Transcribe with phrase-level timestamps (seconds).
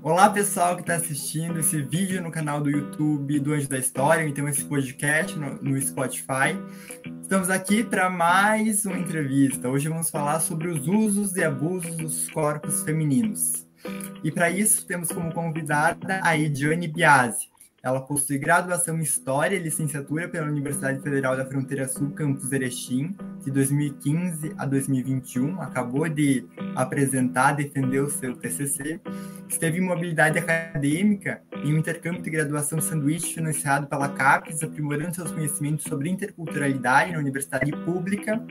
[0.00, 4.26] Olá, pessoal que está assistindo esse vídeo no canal do YouTube do Anjo da História,
[4.26, 6.56] então esse podcast no, no Spotify.
[7.20, 9.68] Estamos aqui para mais uma entrevista.
[9.68, 13.66] Hoje vamos falar sobre os usos e abusos dos corpos femininos.
[14.22, 17.48] E para isso temos como convidada a Ediane Biasi.
[17.82, 23.16] Ela possui graduação em História e licenciatura pela Universidade Federal da Fronteira Sul, campus Erechim,
[23.44, 25.60] de 2015 a 2021.
[25.60, 29.00] Acabou de apresentar, defender o seu TCC.
[29.48, 35.32] Esteve em mobilidade acadêmica em um intercâmbio de graduação sanduíche financiado pela CAPES, aprimorando seus
[35.32, 38.44] conhecimentos sobre interculturalidade na Universidade Pública,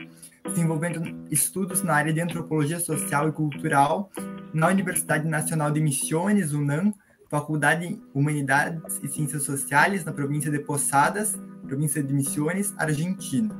[0.44, 4.10] desenvolvendo estudos na área de antropologia social e cultural
[4.52, 6.92] na Universidade Nacional de Missões, UNAM,
[7.30, 13.54] Faculdade de Humanidades e Ciências Sociais na província de Posadas, província de Missões, Argentina.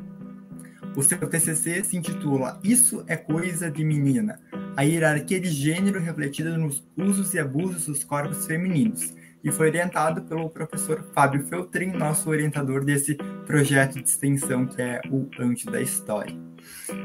[0.96, 4.40] O seu TCC se intitula Isso é Coisa de Menina,
[4.78, 9.12] a hierarquia de gênero refletida nos usos e abusos dos corpos femininos,
[9.42, 15.00] e foi orientado pelo professor Fábio Feltrin, nosso orientador desse projeto de extensão que é
[15.10, 16.32] o Antes da História.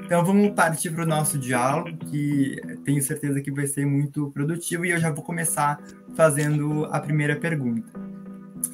[0.06, 4.86] Então vamos partir para o nosso diálogo, que tenho certeza que vai ser muito produtivo,
[4.86, 5.82] e eu já vou começar
[6.14, 7.92] fazendo a primeira pergunta.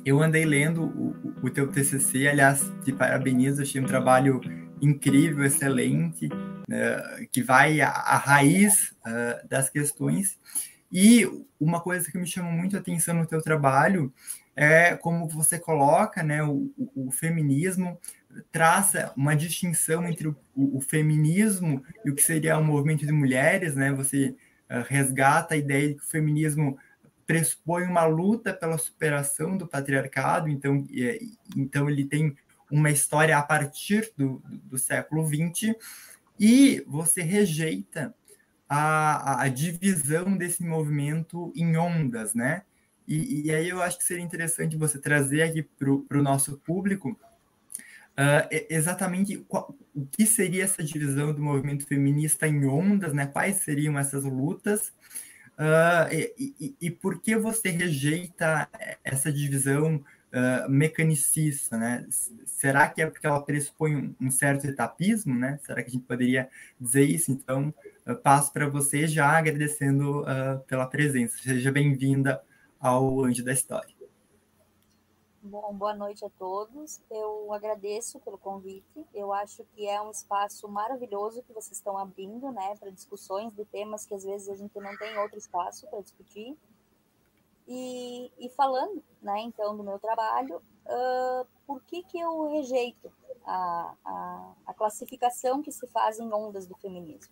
[0.03, 4.41] Eu andei lendo o, o teu TCC, aliás, te parabenizo, achei um trabalho
[4.81, 6.27] incrível, excelente,
[6.69, 10.37] né, que vai à, à raiz uh, das questões.
[10.91, 11.27] E
[11.59, 14.13] uma coisa que me chamou muito a atenção no teu trabalho
[14.55, 17.99] é como você coloca né, o, o feminismo,
[18.51, 23.73] traça uma distinção entre o, o, feminismo e o que seria o movimento de mulheres,
[23.75, 23.91] né?
[23.93, 24.35] Você
[24.69, 26.77] uh, resgata a ideia de que o feminismo
[27.25, 32.35] pressupõe uma luta pela superação do patriarcado, então, e, então ele tem
[32.69, 35.75] uma história a partir do, do, do século XX,
[36.39, 38.15] e você rejeita
[38.67, 42.63] a, a, divisão desse movimento em ondas, né?
[43.07, 47.09] E, e, aí eu acho que seria interessante você trazer aqui para o nosso público
[47.09, 53.25] uh, exatamente qual, o que seria essa divisão do movimento feminista em ondas, né?
[53.25, 54.93] Quais seriam essas lutas
[55.57, 58.69] uh, e, e, e, por que você rejeita
[59.03, 60.03] essa divisão
[60.33, 62.05] uh, mecanicista, né?
[62.45, 65.59] Será que é porque ela pressupõe um, um, certo etapismo, né?
[65.63, 67.31] Será que a gente poderia dizer isso?
[67.31, 67.73] Então,
[68.23, 70.25] passo para você já agradecendo
[70.67, 71.37] pela presença.
[71.37, 72.41] Seja bem-vinda
[72.79, 73.99] ao Anjo da História.
[75.41, 77.01] Bom, boa noite a todos.
[77.09, 79.05] Eu agradeço pelo convite.
[79.13, 83.63] Eu acho que é um espaço maravilhoso que vocês estão abrindo, né, para discussões de
[83.63, 86.57] temas que às vezes a gente não tem outro espaço para discutir.
[87.71, 93.11] E, e, falando, né, então, do meu trabalho, uh, por que que eu rejeito
[93.45, 97.31] a, a, a, classificação que se faz em ondas do feminismo?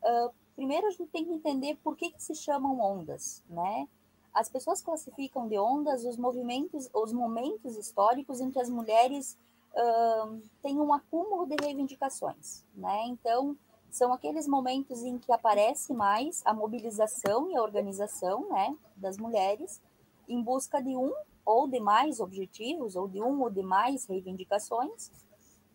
[0.00, 3.88] Uh, primeiro, a gente tem que entender por que, que se chamam ondas, né?
[4.32, 9.38] as pessoas classificam de ondas os movimentos, os momentos históricos em que as mulheres
[9.74, 13.04] uh, têm um acúmulo de reivindicações, né?
[13.06, 13.56] Então,
[13.92, 19.82] são aqueles momentos em que aparece mais a mobilização e a organização, né, das mulheres
[20.26, 21.12] em busca de um
[21.44, 25.10] ou de mais objetivos, ou de um ou de mais reivindicações,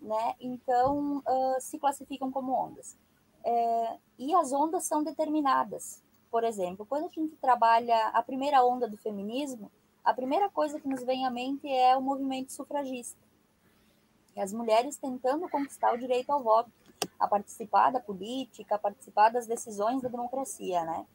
[0.02, 0.34] né?
[0.40, 2.98] Então, uh, se classificam como ondas.
[3.44, 6.02] É, e as ondas são determinadas,
[6.32, 9.70] por exemplo, quando a gente trabalha a primeira onda do feminismo,
[10.04, 13.20] a primeira coisa que nos vem à mente é o movimento sufragista.
[14.36, 16.72] E as mulheres tentando conquistar o direito ao voto,
[17.20, 21.06] a participar da política, a participar das decisões da democracia, né?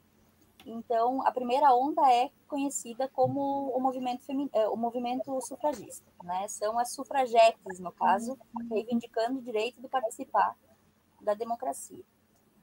[0.65, 4.49] Então, a primeira onda é conhecida como o movimento, femin...
[4.53, 6.47] Eh, o movimento sufragista, né?
[6.47, 8.37] São as sufragetes, no caso,
[8.71, 10.55] reivindicando o direito de participar
[11.21, 12.03] da democracia.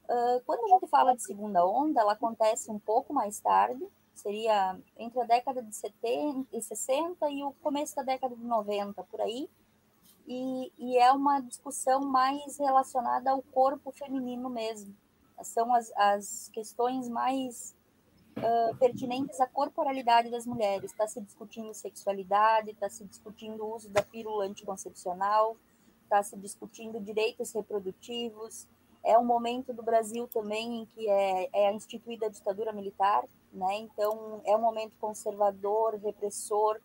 [0.05, 4.79] Uh, quando a gente fala de segunda onda, ela acontece um pouco mais tarde, seria
[4.99, 9.21] entre a década de 70 e 60 e o começo da década de 90, por
[9.21, 9.49] aí,
[10.27, 14.95] e, e é uma discussão mais relacionada ao corpo feminino mesmo.
[15.43, 17.75] São as, as questões mais
[18.37, 20.91] uh, pertinentes à corporalidade das mulheres.
[20.91, 25.57] Está se discutindo sexualidade, está se discutindo o uso da pílula anticoncepcional,
[26.05, 28.67] está se discutindo direitos reprodutivos,
[29.03, 33.79] é um momento do Brasil também em que é, é instituída a ditadura militar, né?
[33.79, 36.79] Então é um momento conservador, repressor.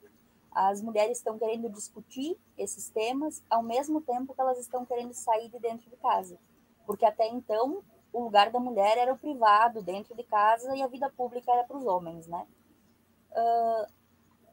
[0.56, 5.50] As mulheres estão querendo discutir esses temas ao mesmo tempo que elas estão querendo sair
[5.50, 6.40] de dentro de casa,
[6.86, 10.88] porque até então o lugar da mulher era o privado, dentro de casa, e a
[10.88, 12.48] vida pública era para os homens, né?
[13.32, 13.92] Uh,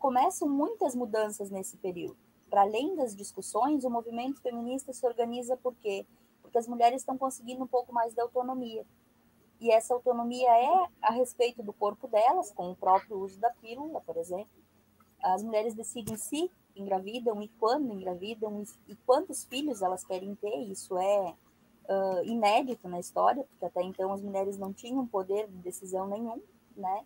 [0.01, 2.19] começam muitas mudanças nesse período.
[2.51, 6.05] Para além das discussões, o movimento feminista se organiza porque
[6.43, 8.85] porque as mulheres estão conseguindo um pouco mais de autonomia.
[9.59, 14.03] E essa autonomia é a respeito do corpo delas, com o próprio uso da pílula,
[14.03, 14.62] por exemplo.
[15.23, 20.57] As mulheres decidem se engravidam e quando engravidam e quantos filhos elas querem ter.
[20.65, 21.35] Isso é
[21.89, 26.43] uh, inédito na história, porque até então as mulheres não tinham poder de decisão nenhum,
[26.77, 27.05] né?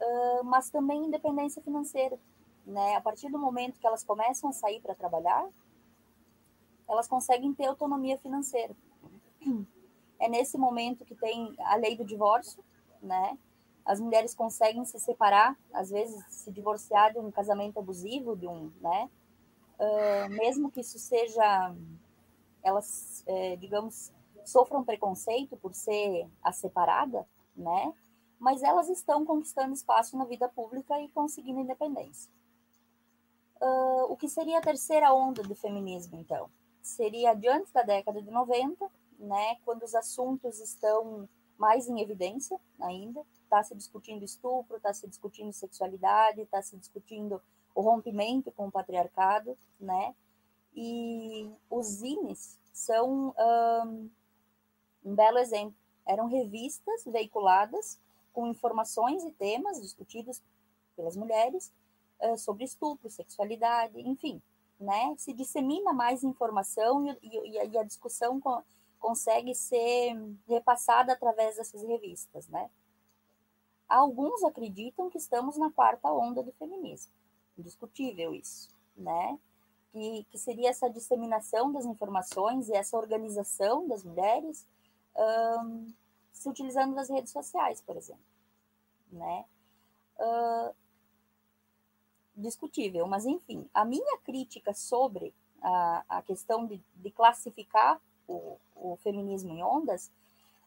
[0.00, 2.18] Uh, mas também independência financeira,
[2.64, 2.96] né?
[2.96, 5.46] A partir do momento que elas começam a sair para trabalhar,
[6.88, 8.74] elas conseguem ter autonomia financeira.
[10.18, 12.62] É nesse momento que tem a lei do divórcio,
[13.02, 13.38] né?
[13.84, 18.70] As mulheres conseguem se separar, às vezes se divorciar de um casamento abusivo, de um,
[18.80, 19.10] né?
[19.78, 21.74] Uh, mesmo que isso seja,
[22.62, 24.12] elas, é, digamos,
[24.44, 27.92] sofram preconceito por ser a separada, né?
[28.38, 32.30] Mas elas estão conquistando espaço na vida pública e conseguindo independência.
[33.60, 36.48] Uh, o que seria a terceira onda do feminismo, então?
[36.82, 41.28] Seria diante da década de 90, né, quando os assuntos estão
[41.58, 47.42] mais em evidência ainda, está se discutindo estupro, está se discutindo sexualidade, está se discutindo
[47.74, 50.14] o rompimento com o patriarcado, né?
[50.72, 54.10] E os zines são um,
[55.04, 55.74] um belo exemplo.
[56.06, 58.00] Eram revistas veiculadas
[58.32, 60.40] com informações e temas discutidos
[60.94, 61.72] pelas mulheres
[62.20, 64.40] uh, sobre estupro, sexualidade, enfim,
[64.78, 65.12] né?
[65.18, 68.40] Se dissemina mais informação e, e, e a discussão
[69.00, 70.14] consegue ser
[70.46, 72.70] repassada através dessas revistas, né?
[73.90, 77.12] Alguns acreditam que estamos na quarta onda do feminismo,
[77.58, 79.36] indiscutível isso, né?
[79.90, 84.64] Que, que seria essa disseminação das informações e essa organização das mulheres
[85.64, 85.92] um,
[86.32, 88.22] se utilizando das redes sociais, por exemplo,
[89.10, 89.44] né?
[90.20, 90.72] Uh,
[92.36, 98.96] discutível, mas enfim, a minha crítica sobre a, a questão de, de classificar o, o
[99.02, 100.12] feminismo em ondas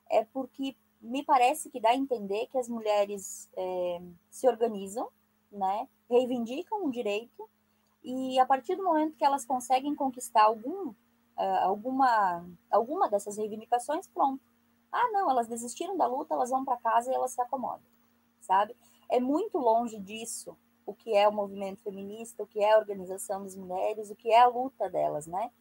[0.10, 4.02] é porque me parece que dá a entender que as mulheres é,
[4.32, 5.10] se organizam,
[5.52, 7.48] né, reivindicam um direito
[8.04, 14.08] e a partir do momento que elas conseguem conquistar algum, uh, alguma, alguma dessas reivindicações,
[14.08, 14.42] pronto.
[14.92, 17.86] Ah, não, elas desistiram da luta, elas vão para casa e elas se acomodam,
[18.42, 18.76] sabe?
[19.10, 23.44] É muito longe disso o que é o movimento feminista, o que é a organização
[23.44, 25.52] das mulheres, o que é a luta delas, né?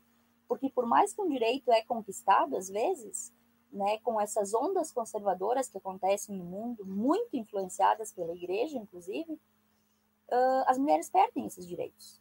[0.49, 3.33] Porque por mais que um direito é conquistado, às vezes,
[3.73, 10.65] né, com essas ondas conservadoras que acontecem no mundo, muito influenciadas pela igreja, inclusive, uh,
[10.67, 12.21] as mulheres perdem esses direitos.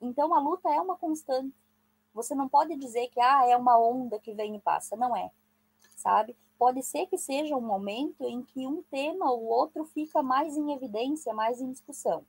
[0.00, 1.54] Então, a luta é uma constante.
[2.12, 4.96] Você não pode dizer que ah, é uma onda que vem e passa.
[4.96, 5.30] Não é,
[5.96, 6.36] sabe?
[6.58, 10.72] Pode ser que seja um momento em que um tema ou outro fica mais em
[10.72, 12.24] evidência, mais em discussão.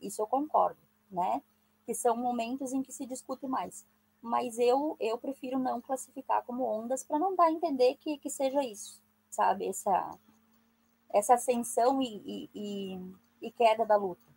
[0.00, 0.80] Isso eu concordo,
[1.10, 1.42] né?
[1.84, 3.86] Que são momentos em que se discute mais
[4.22, 8.30] mas eu, eu prefiro não classificar como ondas para não dar a entender que, que
[8.30, 9.00] seja isso,
[9.30, 9.66] sabe?
[9.66, 10.18] Essa,
[11.10, 14.28] essa ascensão e, e, e, e queda da luta.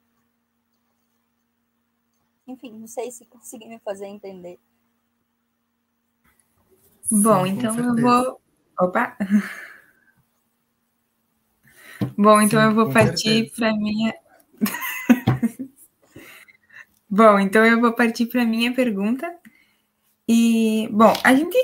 [2.48, 4.60] Enfim, não sei se consegui me fazer entender.
[7.10, 8.42] Bom, Sim, então eu vou.
[8.80, 9.18] Opa!
[12.18, 14.14] Bom, então Sim, eu vou partir para minha.
[17.10, 19.38] Bom, então eu vou partir para minha pergunta,
[20.34, 21.58] e, bom, a gente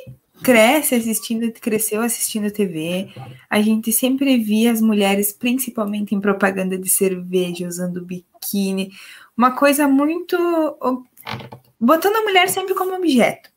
[0.44, 3.08] cresce assistindo, cresceu assistindo TV,
[3.50, 8.92] a gente sempre via as mulheres, principalmente em propaganda de cerveja, usando biquíni,
[9.38, 10.38] uma coisa muito.
[11.80, 13.50] botando a mulher sempre como objeto.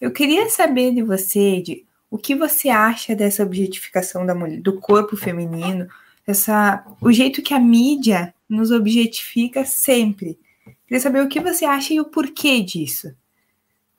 [0.00, 4.78] Eu queria saber de você, de o que você acha dessa objetificação da mulher, do
[4.78, 5.88] corpo feminino,
[6.24, 10.38] essa, o jeito que a mídia nos objetifica sempre.
[10.86, 13.12] Queria saber o que você acha e o porquê disso.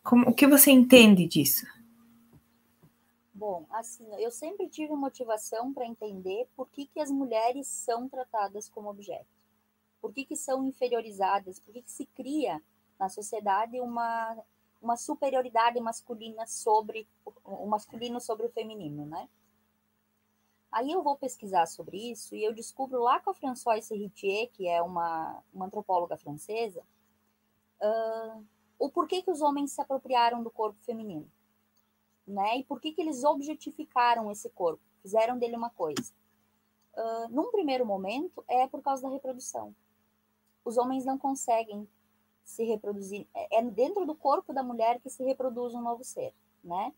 [0.05, 1.65] Como, o que você entende disso?
[3.33, 8.69] Bom, assim, eu sempre tive motivação para entender por que, que as mulheres são tratadas
[8.69, 9.25] como objeto.
[10.00, 11.59] Por que, que são inferiorizadas?
[11.59, 12.62] Por que, que se cria
[13.00, 14.38] na sociedade uma,
[14.79, 17.07] uma superioridade masculina sobre
[17.43, 19.27] o masculino sobre o feminino, né?
[20.71, 24.67] Aí eu vou pesquisar sobre isso e eu descubro lá com a Françoise Serritier, que
[24.67, 26.83] é uma, uma antropóloga francesa,
[27.81, 28.45] uh,
[28.77, 31.29] o porquê que os homens se apropriaram do corpo feminino,
[32.27, 32.58] né?
[32.58, 36.13] E por que que eles objetificaram esse corpo, fizeram dele uma coisa.
[36.96, 39.75] Uh, num primeiro momento, é por causa da reprodução.
[40.63, 41.88] Os homens não conseguem
[42.44, 46.34] se reproduzir, é, é dentro do corpo da mulher que se reproduz um novo ser,
[46.63, 46.94] né?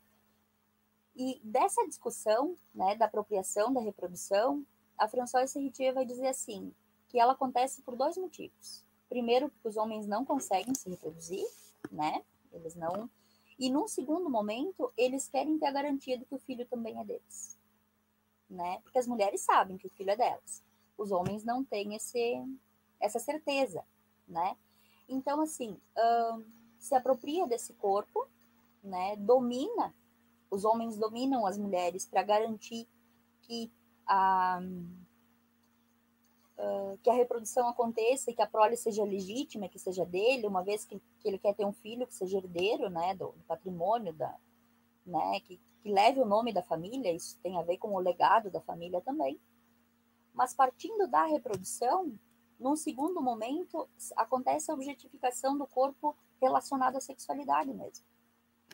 [1.15, 4.63] E dessa discussão, né, da apropriação da reprodução,
[4.97, 6.71] a Françoise Serritier vai dizer assim,
[7.07, 8.85] que ela acontece por dois motivos.
[9.09, 11.45] Primeiro, porque os homens não conseguem se reproduzir,
[11.91, 12.23] né?
[12.51, 13.09] Eles não.
[13.59, 17.05] E num segundo momento, eles querem ter a garantia de que o filho também é
[17.05, 17.57] deles.
[18.49, 18.79] né?
[18.83, 20.63] Porque as mulheres sabem que o filho é delas.
[20.97, 22.43] Os homens não têm esse,
[22.99, 23.83] essa certeza,
[24.27, 24.55] né?
[25.09, 25.79] Então, assim,
[26.79, 28.27] se apropria desse corpo,
[28.83, 29.15] né?
[29.17, 29.93] Domina,
[30.49, 32.87] os homens dominam as mulheres para garantir
[33.41, 33.71] que
[34.05, 34.59] a,
[37.03, 40.85] que a reprodução aconteça e que a prole seja legítima, que seja dele, uma vez
[40.85, 44.35] que, que ele quer ter um filho que seja herdeiro, né, do, do patrimônio, da,
[45.05, 48.49] né, que, que leve o nome da família, isso tem a ver com o legado
[48.49, 49.39] da família também.
[50.33, 52.17] Mas partindo da reprodução,
[52.59, 58.03] num segundo momento, acontece a objetificação do corpo relacionado à sexualidade mesmo.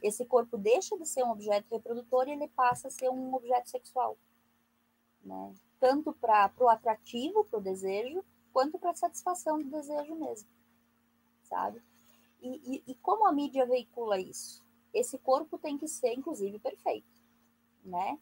[0.01, 3.69] Esse corpo deixa de ser um objeto reprodutor e ele passa a ser um objeto
[3.69, 4.17] sexual.
[5.23, 5.53] Né?
[5.83, 8.23] Tanto para o atrativo, para o desejo,
[8.53, 10.47] quanto para a satisfação do desejo mesmo.
[11.41, 11.83] Sabe?
[12.41, 14.63] E, e, e, como a mídia veicula isso?
[14.93, 17.21] Esse corpo tem que ser, inclusive, perfeito.
[17.83, 18.17] Né?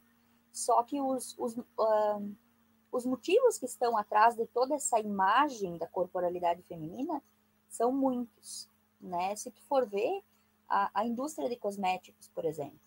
[0.52, 1.56] Só que os, os,
[2.92, 7.22] os motivos que estão atrás de toda essa imagem da corporalidade feminina
[7.70, 8.68] são muitos,
[9.00, 9.36] né?
[9.36, 10.24] Se tu for ver
[10.68, 12.80] a, a indústria de cosméticos, por exemplo,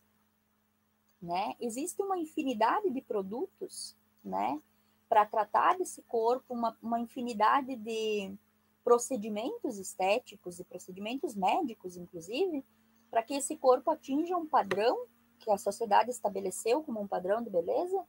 [1.23, 1.54] né?
[1.61, 4.61] Existe uma infinidade de produtos, né?
[5.09, 8.35] Para tratar desse corpo, uma, uma infinidade de
[8.83, 12.64] procedimentos estéticos e procedimentos médicos, inclusive,
[13.11, 15.07] para que esse corpo atinja um padrão
[15.38, 18.04] que a sociedade estabeleceu como um padrão de beleza,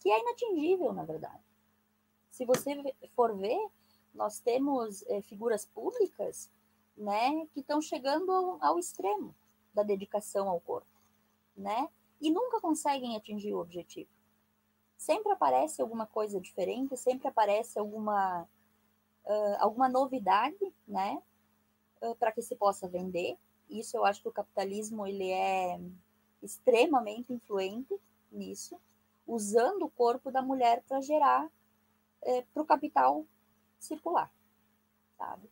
[0.00, 1.42] que é inatingível, na verdade.
[2.30, 3.58] Se você for ver,
[4.14, 6.50] nós temos é, figuras públicas
[6.96, 9.34] né, que estão chegando ao, extremo
[9.72, 11.00] da dedicação ao corpo,
[11.56, 11.88] né,
[12.20, 14.10] e nunca conseguem atingir o objetivo.
[15.02, 18.42] Sempre aparece alguma coisa diferente, sempre aparece alguma,
[19.24, 21.20] uh, alguma novidade, né,
[22.20, 23.36] para que se possa vender.
[23.68, 25.80] Isso eu acho que o capitalismo ele é
[26.40, 27.98] extremamente influente
[28.30, 28.80] nisso
[29.26, 31.50] usando o corpo da mulher para gerar
[32.22, 33.26] é, para o capital
[33.80, 34.32] circular,
[35.18, 35.50] sabe?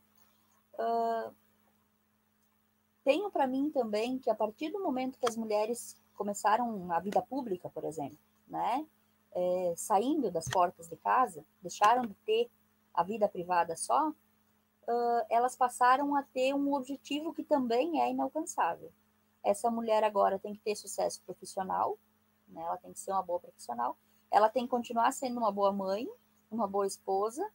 [3.03, 7.21] Tenho para mim também que a partir do momento que as mulheres começaram a vida
[7.21, 8.87] pública, por exemplo, né,
[9.33, 12.51] é, saindo das portas de casa, deixaram de ter
[12.93, 18.93] a vida privada só, uh, elas passaram a ter um objetivo que também é inalcançável.
[19.43, 21.99] Essa mulher agora tem que ter sucesso profissional,
[22.49, 22.63] né?
[22.63, 23.97] Ela tem que ser uma boa profissional,
[24.31, 26.09] ela tem que continuar sendo uma boa mãe,
[26.51, 27.49] uma boa esposa,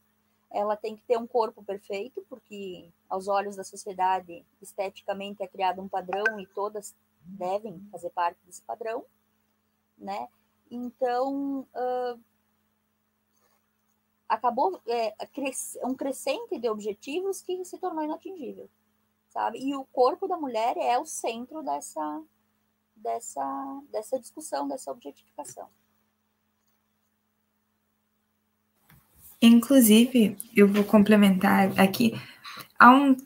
[0.50, 5.82] ela tem que ter um corpo perfeito, porque aos olhos da sociedade, esteticamente é criado
[5.82, 9.04] um padrão e todas devem fazer parte desse padrão,
[9.98, 10.28] né?
[10.70, 12.20] Então, uh,
[14.28, 15.14] acabou é,
[15.84, 18.68] um crescente de objetivos que se tornou inatingível,
[19.28, 19.58] sabe?
[19.58, 22.22] E o corpo da mulher é o centro dessa,
[22.96, 25.68] dessa, dessa discussão, dessa objetificação.
[29.40, 32.12] Inclusive, eu vou complementar aqui.
[32.78, 33.16] Há um,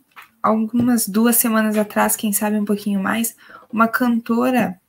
[0.42, 3.36] algumas duas semanas atrás, quem sabe um pouquinho mais,
[3.72, 4.79] uma cantora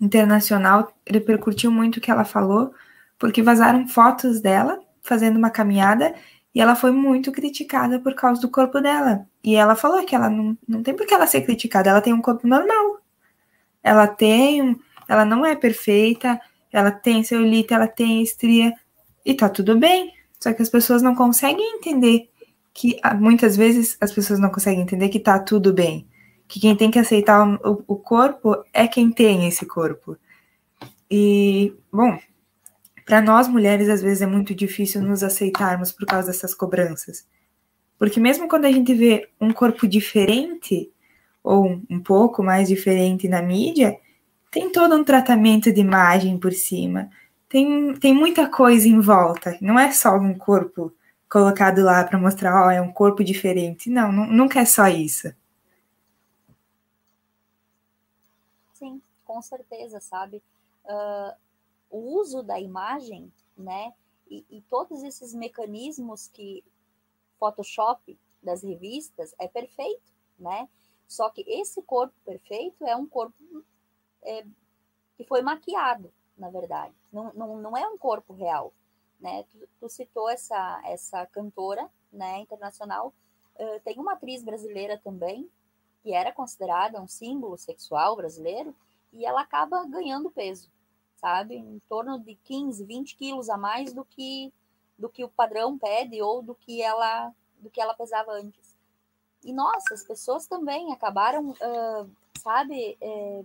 [0.00, 2.72] internacional repercutiu muito o que ela falou,
[3.18, 6.14] porque vazaram fotos dela fazendo uma caminhada
[6.54, 9.26] e ela foi muito criticada por causa do corpo dela.
[9.44, 12.12] E ela falou que ela não, não tem por que ela ser criticada, ela tem
[12.12, 13.00] um corpo normal.
[13.82, 14.74] Ela tem,
[15.06, 16.40] ela não é perfeita,
[16.72, 18.72] ela tem celulite, ela tem estria
[19.24, 20.12] e tá tudo bem.
[20.40, 22.30] Só que as pessoas não conseguem entender
[22.72, 26.06] que ah, muitas vezes as pessoas não conseguem entender que tá tudo bem.
[26.48, 30.16] Que quem tem que aceitar o, o corpo é quem tem esse corpo.
[31.10, 32.18] E, bom,
[33.04, 37.26] para nós mulheres às vezes é muito difícil nos aceitarmos por causa dessas cobranças.
[37.98, 40.90] Porque mesmo quando a gente vê um corpo diferente,
[41.42, 43.96] ou um pouco mais diferente na mídia,
[44.50, 47.08] tem todo um tratamento de imagem por cima.
[47.48, 49.56] Tem, tem muita coisa em volta.
[49.60, 50.92] Não é só um corpo
[51.28, 53.88] colocado lá para mostrar, ó, oh, é um corpo diferente.
[53.88, 55.32] Não, não, nunca é só isso.
[58.72, 59.00] Sim,
[59.36, 60.42] com certeza, sabe?
[60.86, 61.36] Uh,
[61.90, 63.92] o uso da imagem, né?
[64.30, 66.64] E, e todos esses mecanismos que
[67.38, 70.66] Photoshop das revistas é perfeito, né?
[71.06, 73.36] Só que esse corpo perfeito é um corpo
[74.22, 74.46] é,
[75.18, 76.94] que foi maquiado, na verdade.
[77.12, 78.72] Não, não, não é um corpo real.
[79.20, 79.42] Né?
[79.50, 83.12] Tu, tu citou essa, essa cantora né, internacional.
[83.54, 85.48] Uh, tem uma atriz brasileira também,
[86.02, 88.74] que era considerada um símbolo sexual brasileiro,
[89.16, 90.70] e ela acaba ganhando peso,
[91.16, 91.56] sabe?
[91.56, 94.52] Em torno de 15, 20 quilos a mais do que,
[94.98, 98.76] do que o padrão pede ou do que ela, do que ela pesava antes.
[99.42, 103.44] E nossa, as pessoas também acabaram, uh, sabe, é,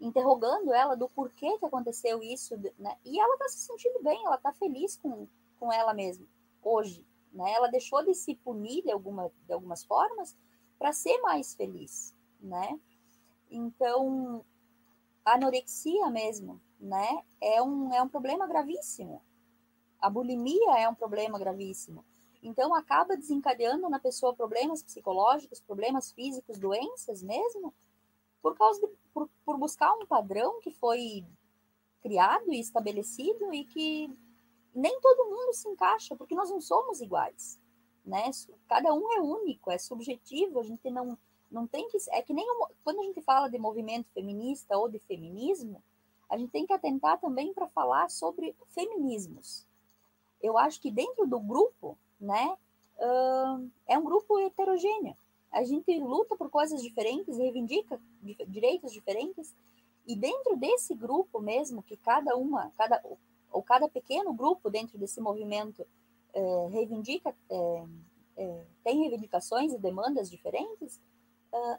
[0.00, 2.96] interrogando ela do porquê que aconteceu isso, né?
[3.04, 5.26] E ela está se sentindo bem, ela está feliz com,
[5.58, 6.26] com ela mesma
[6.62, 7.52] hoje, né?
[7.52, 10.36] Ela deixou de se punir de, alguma, de algumas formas
[10.78, 12.78] para ser mais feliz, né?
[13.50, 14.44] Então,
[15.24, 17.22] anorexia mesmo, né?
[17.40, 19.22] É um, é um problema gravíssimo.
[20.00, 22.04] A bulimia é um problema gravíssimo.
[22.42, 27.72] Então, acaba desencadeando na pessoa problemas psicológicos, problemas físicos, doenças mesmo,
[28.42, 31.24] por causa de, por, por buscar um padrão que foi
[32.02, 34.10] criado e estabelecido e que
[34.74, 37.60] nem todo mundo se encaixa, porque nós não somos iguais,
[38.04, 38.28] né?
[38.66, 41.16] Cada um é único, é subjetivo, a gente não
[41.52, 42.46] não tem que é que nem
[42.82, 45.82] quando a gente fala de movimento feminista ou de feminismo,
[46.28, 49.66] a gente tem que atentar também para falar sobre feminismos.
[50.40, 52.56] Eu acho que dentro do grupo, né,
[52.98, 55.14] uh, é um grupo heterogêneo
[55.52, 58.00] a gente luta por coisas diferentes, reivindica
[58.48, 59.54] direitos diferentes,
[60.06, 63.00] e dentro desse grupo mesmo, que cada uma, cada,
[63.50, 65.86] ou cada pequeno grupo dentro desse movimento
[66.32, 67.84] é, reivindica, é,
[68.38, 70.98] é, tem reivindicações e demandas diferentes,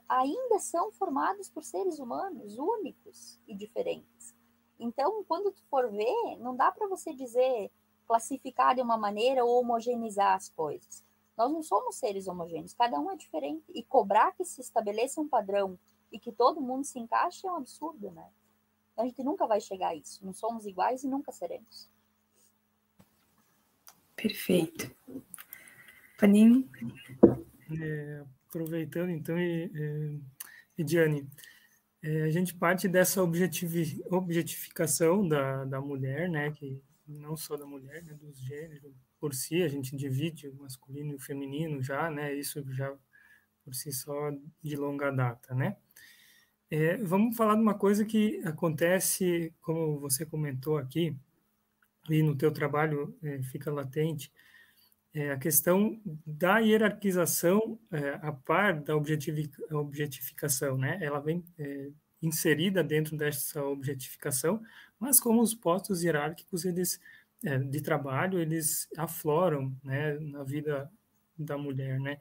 [0.08, 4.36] ainda são formados por seres humanos únicos e diferentes.
[4.80, 7.72] Então, quando tu for ver, não dá para você dizer
[8.06, 11.04] classificar de uma maneira ou homogeneizar as coisas.
[11.38, 13.64] Nós não somos seres homogêneos, cada um é diferente.
[13.74, 15.80] E cobrar que se estabeleça um padrão
[16.12, 18.30] e que todo mundo se encaixe é um absurdo, né?
[18.96, 20.24] A gente nunca vai chegar a isso.
[20.24, 21.90] Não somos iguais e nunca seremos.
[24.16, 24.96] Perfeito.
[26.20, 26.70] Paninho?
[27.82, 30.20] É, aproveitando, então, e, e,
[30.78, 31.28] e Diane,
[32.02, 38.04] é, a gente parte dessa objetificação da, da mulher, né, que não só da mulher,
[38.04, 42.34] né, dos gêneros, por si, a gente divide o masculino e o feminino já, né?
[42.34, 42.94] Isso já
[43.64, 44.32] por si só
[44.62, 45.78] de longa data, né?
[46.70, 51.16] É, vamos falar de uma coisa que acontece, como você comentou aqui,
[52.10, 54.30] e no teu trabalho é, fica latente,
[55.14, 60.98] é a questão da hierarquização é, a par da objetificação, né?
[61.02, 61.90] Ela vem é,
[62.22, 64.62] inserida dentro dessa objetificação,
[65.00, 67.00] mas como os postos hierárquicos, eles
[67.46, 70.90] é, de trabalho eles afloram né, na vida
[71.38, 72.00] da mulher.
[72.00, 72.18] Né?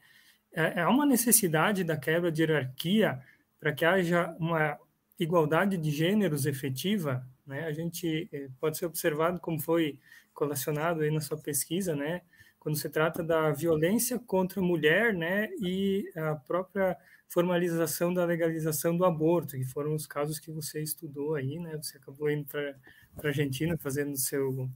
[0.52, 3.22] É, é uma necessidade da quebra de hierarquia
[3.59, 4.78] para que haja uma
[5.18, 7.24] igualdade de gêneros efetiva.
[7.46, 7.64] Né?
[7.64, 8.28] A gente
[8.61, 9.98] pode ser observado como foi
[10.35, 12.22] colacionado aí na sua pesquisa, né?
[12.62, 15.48] Quando se trata da violência contra a mulher né?
[15.61, 16.96] e a própria
[17.29, 21.77] formalização da legalização do aborto, que foram os casos que você estudou aí, né?
[21.77, 22.77] Você acabou indo para
[23.16, 24.70] a Argentina fazendo seu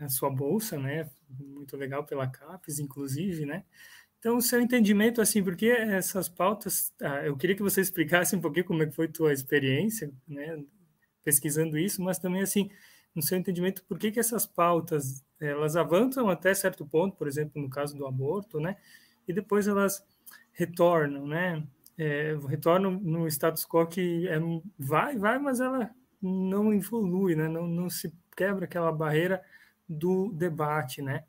[0.00, 1.08] a, sua bolsa, né?
[1.38, 3.62] Muito legal pela CAPES, inclusive, né?
[4.18, 8.40] Então, o seu entendimento, assim, porque essas pautas, ah, eu queria que você explicasse um
[8.40, 10.64] pouquinho como é que foi tua experiência, né,
[11.22, 12.70] pesquisando isso, mas também, assim,
[13.14, 17.60] no seu entendimento, por que que essas pautas, elas avançam até certo ponto, por exemplo,
[17.60, 18.76] no caso do aborto, né,
[19.26, 20.04] e depois elas
[20.52, 21.62] retornam, né,
[21.98, 24.38] é, retornam no status quo que é,
[24.78, 29.42] vai, vai, mas ela não evolui, né, não, não se quebra aquela barreira
[29.88, 31.24] do debate, né?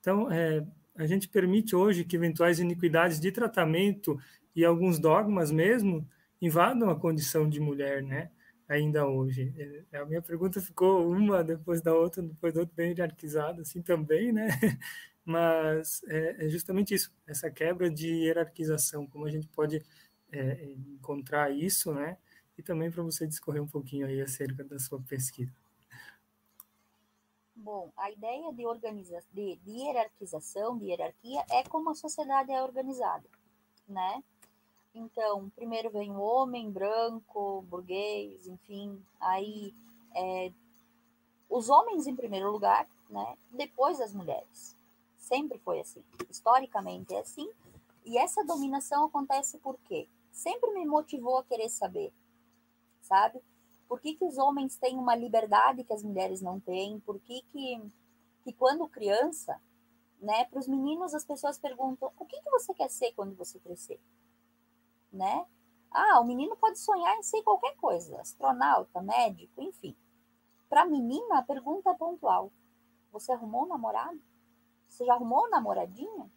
[0.00, 0.64] Então, é,
[0.96, 4.18] a gente permite hoje que eventuais iniquidades de tratamento
[4.54, 6.08] e alguns dogmas mesmo
[6.40, 8.30] invadam a condição de mulher, né?
[8.68, 9.52] Ainda hoje.
[9.92, 13.82] É, a minha pergunta ficou uma depois da outra, depois da outra, bem hierarquizada, assim
[13.82, 14.48] também, né?
[15.24, 19.82] Mas é, é justamente isso, essa quebra de hierarquização, como a gente pode
[20.30, 22.18] é, encontrar isso, né?
[22.56, 25.52] E também para você discorrer um pouquinho aí acerca da sua pesquisa.
[27.56, 32.62] Bom, a ideia de, organiza de, de hierarquização, de hierarquia, é como a sociedade é
[32.62, 33.28] organizada,
[33.88, 34.22] né?
[34.94, 39.74] Então, primeiro vem o homem branco, burguês, enfim, aí
[40.14, 40.52] é,
[41.50, 43.36] os homens em primeiro lugar, né?
[43.50, 44.76] Depois as mulheres.
[45.18, 46.02] Sempre foi assim.
[46.30, 47.50] Historicamente é assim.
[48.04, 50.06] E essa dominação acontece por quê?
[50.30, 52.12] Sempre me motivou a querer saber,
[53.02, 53.42] sabe?
[53.88, 57.00] Por que, que os homens têm uma liberdade que as mulheres não têm?
[57.00, 57.82] Por que, que,
[58.44, 59.60] que quando criança,
[60.20, 63.58] né, para os meninos as pessoas perguntam: o que, que você quer ser quando você
[63.58, 63.98] crescer?
[65.14, 65.46] Né?
[65.90, 69.96] Ah, o menino pode sonhar em ser qualquer coisa, astronauta, médico, enfim.
[70.68, 72.52] Para a menina, a pergunta é pontual:
[73.12, 74.20] você arrumou um namorado?
[74.88, 76.30] Você já arrumou um namoradinha?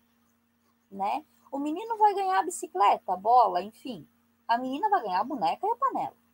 [0.92, 1.26] Né?
[1.52, 4.08] O menino vai ganhar a bicicleta, a bola, enfim.
[4.48, 6.28] A menina vai ganhar a boneca e a panela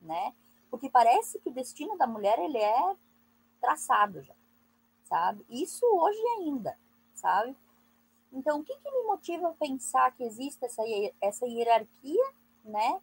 [0.00, 0.34] né?
[0.70, 2.96] Porque parece que o destino da mulher ele é
[3.60, 4.34] traçado já,
[5.04, 5.44] sabe?
[5.48, 6.78] Isso hoje ainda,
[7.14, 7.56] sabe?
[8.32, 10.82] Então, o que, que me motiva a pensar que existe essa,
[11.20, 12.32] essa hierarquia,
[12.64, 13.00] né?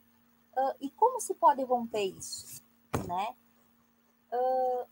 [0.55, 2.61] Uh, e como se pode romper isso,
[3.07, 3.35] né?
[4.31, 4.87] Uh,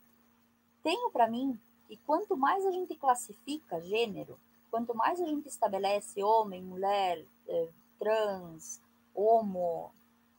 [0.82, 4.38] tenho para mim que quanto mais a gente classifica gênero,
[4.70, 7.68] quanto mais a gente estabelece homem, mulher, eh,
[7.98, 8.82] trans,
[9.14, 9.92] homo,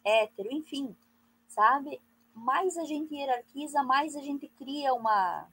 [0.03, 0.95] hétero, enfim,
[1.47, 2.01] sabe?
[2.34, 5.47] Mais a gente hierarquiza, mais a gente cria uma,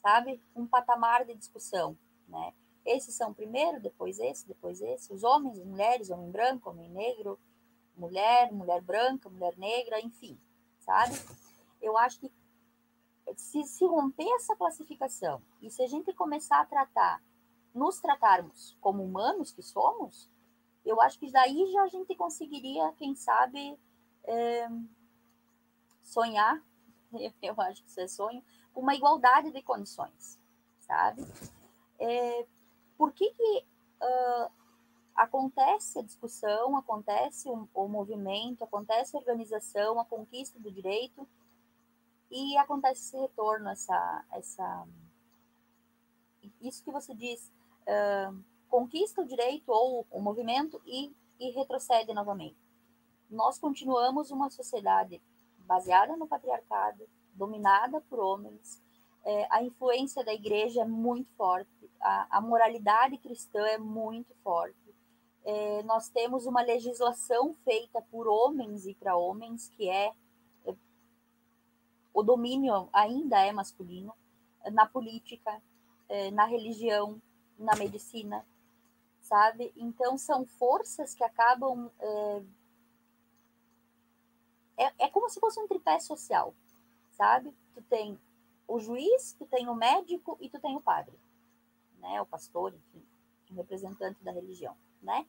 [0.00, 0.40] sabe?
[0.54, 2.54] Um patamar de discussão, né?
[2.86, 5.12] Esses são primeiro, depois esse, depois esse.
[5.12, 7.36] Os homens, as mulheres, homem branco, homem negro,
[7.96, 10.38] mulher, mulher branca, mulher negra, enfim,
[10.78, 11.14] sabe?
[11.82, 12.32] Eu acho que
[13.36, 17.20] se, se romper essa classificação e se a gente começar a tratar,
[17.74, 20.30] nos tratarmos como humanos que somos,
[20.84, 23.76] eu acho que daí já a gente conseguiria, quem sabe,
[24.22, 24.68] é,
[26.02, 26.62] sonhar,
[27.42, 28.44] eu acho que isso é sonho,
[28.74, 30.40] uma igualdade de condições,
[30.80, 31.26] sabe?
[31.98, 32.46] É,
[32.96, 33.66] por que, que
[34.02, 34.50] uh,
[35.14, 41.26] acontece a discussão, acontece o, o movimento, acontece a organização, a conquista do direito,
[42.30, 44.86] e acontece esse retorno, essa, essa
[46.60, 52.56] isso que você diz, uh, conquista o direito ou o movimento e, e retrocede novamente.
[53.30, 55.20] Nós continuamos uma sociedade
[55.58, 58.80] baseada no patriarcado, dominada por homens,
[59.26, 61.68] é, a influência da igreja é muito forte,
[62.00, 64.94] a, a moralidade cristã é muito forte.
[65.44, 70.12] É, nós temos uma legislação feita por homens e para homens, que é,
[70.64, 70.74] é
[72.12, 74.12] o domínio ainda é masculino,
[74.72, 75.62] na política,
[76.08, 77.20] é, na religião,
[77.58, 78.44] na medicina,
[79.20, 79.72] sabe?
[79.76, 81.90] Então, são forças que acabam.
[82.00, 82.42] É,
[84.78, 86.54] é, é, como se fosse um tripé social,
[87.12, 87.54] sabe?
[87.74, 88.18] Tu tem
[88.68, 91.18] o juiz, tu tem o médico e tu tem o padre,
[92.06, 92.20] né?
[92.20, 93.04] O pastor, enfim,
[93.50, 95.26] o representante da religião, né?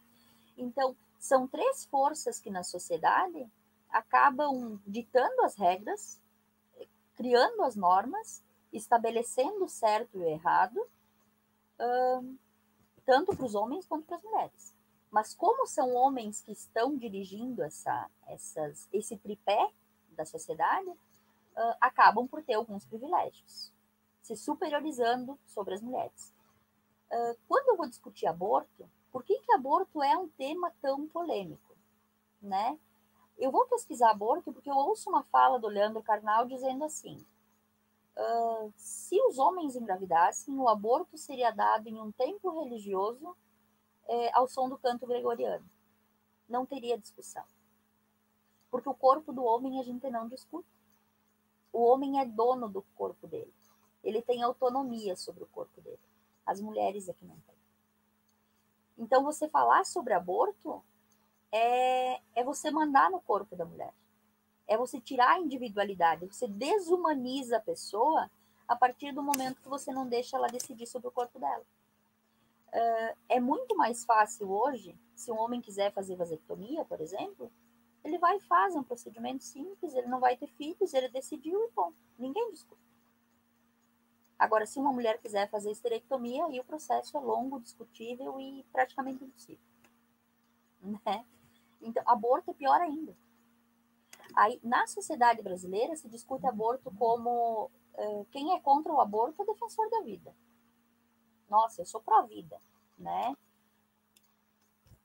[0.56, 3.50] Então, são três forças que na sociedade
[3.90, 6.22] acabam ditando as regras,
[7.16, 10.80] criando as normas, estabelecendo o certo e o errado,
[13.06, 14.76] tanto para os homens quanto para as mulheres.
[15.10, 19.72] Mas como são homens que estão dirigindo essa, essas, esse tripé
[20.12, 23.72] da sociedade, uh, acabam por ter alguns privilégios,
[24.22, 26.34] se superiorizando sobre as mulheres.
[27.12, 31.76] Uh, quando eu vou discutir aborto, por que, que aborto é um tema tão polêmico?
[32.42, 32.78] Né?
[33.38, 37.26] Eu vou pesquisar aborto porque eu ouço uma fala do Leandro Carnal dizendo assim:
[38.18, 43.38] Uh, se os homens engravidassem, o aborto seria dado em um templo religioso
[44.08, 45.64] é, ao som do canto gregoriano.
[46.50, 47.44] Não teria discussão.
[48.72, 50.68] Porque o corpo do homem a gente não discute.
[51.72, 53.54] O homem é dono do corpo dele.
[54.04, 56.00] Ele tem autonomia sobre o corpo dele.
[56.48, 57.56] As mulheres é que não têm.
[58.98, 60.84] Então, você falar sobre aborto
[61.52, 63.94] é, é você mandar no corpo da mulher
[64.68, 68.30] é você tirar a individualidade, você desumaniza a pessoa
[68.68, 71.64] a partir do momento que você não deixa ela decidir sobre o corpo dela.
[72.68, 77.50] Uh, é muito mais fácil hoje, se um homem quiser fazer vasectomia, por exemplo,
[78.04, 81.72] ele vai e faz um procedimento simples, ele não vai ter filhos, ele decidiu e
[81.72, 82.87] bom, ninguém discute.
[84.38, 89.24] Agora, se uma mulher quiser fazer esterectomia, aí o processo é longo, discutível e praticamente
[89.24, 89.66] impossível.
[91.06, 91.26] Né?
[91.82, 93.16] Então, aborto é pior ainda.
[94.36, 99.46] Aí, na sociedade brasileira, se discute aborto como uh, quem é contra o aborto é
[99.46, 100.34] defensor da vida.
[101.50, 102.62] Nossa, eu sou pró-vida,
[102.98, 103.36] né?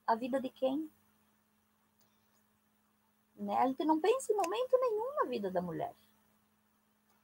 [0.05, 0.89] A vida de quem?
[3.35, 3.57] Né?
[3.57, 5.95] A gente não pensa em momento nenhum na vida da mulher.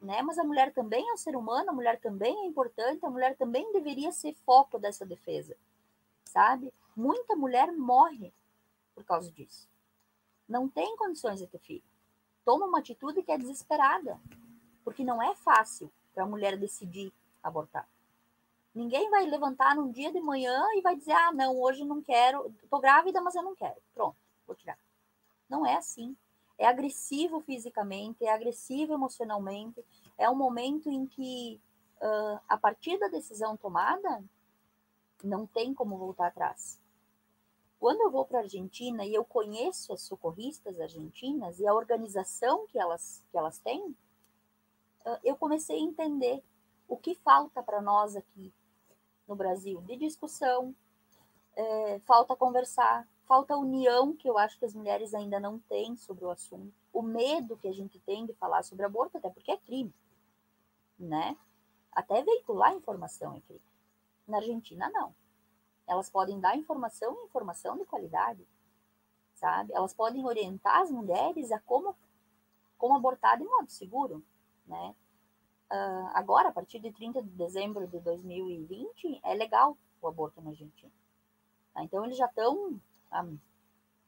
[0.01, 0.21] Né?
[0.21, 3.35] Mas a mulher também é um ser humano, a mulher também é importante, a mulher
[3.35, 5.57] também deveria ser foco dessa defesa,
[6.25, 6.73] sabe?
[6.95, 8.33] Muita mulher morre
[8.95, 9.69] por causa disso
[10.49, 11.83] não tem condições de ter filho.
[12.43, 14.19] Toma uma atitude que é desesperada,
[14.83, 17.87] porque não é fácil para a mulher decidir abortar.
[18.73, 22.53] Ninguém vai levantar num dia de manhã e vai dizer: ah, não, hoje não quero,
[22.63, 23.79] estou grávida, mas eu não quero.
[23.93, 24.77] Pronto, vou tirar.
[25.47, 26.17] Não é assim.
[26.59, 29.83] É agressivo fisicamente, é agressivo emocionalmente.
[30.17, 31.59] É um momento em que,
[32.01, 34.23] uh, a partir da decisão tomada,
[35.23, 36.79] não tem como voltar atrás.
[37.79, 42.67] Quando eu vou para a Argentina e eu conheço as socorristas argentinas e a organização
[42.67, 43.95] que elas, que elas têm,
[45.23, 46.43] eu comecei a entender
[46.87, 48.53] o que falta para nós aqui
[49.27, 50.75] no Brasil de discussão,
[51.55, 56.25] é, falta conversar, falta união, que eu acho que as mulheres ainda não têm sobre
[56.25, 59.57] o assunto, o medo que a gente tem de falar sobre aborto, até porque é
[59.57, 59.93] crime,
[60.97, 61.37] né?
[61.91, 63.61] Até veicular informação é crime.
[64.27, 65.13] Na Argentina, não.
[65.85, 68.43] Elas podem dar informação e informação de qualidade,
[69.35, 69.73] sabe?
[69.73, 71.95] Elas podem orientar as mulheres a como,
[72.79, 74.23] como abortar de modo seguro,
[74.65, 74.95] né?
[75.71, 80.49] Uh, agora, a partir de 30 de dezembro de 2020, é legal o aborto na
[80.49, 80.91] Argentina.
[81.75, 81.83] Tá?
[81.83, 83.25] Então, eles já estão a